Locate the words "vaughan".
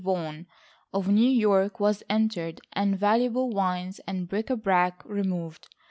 0.03-0.47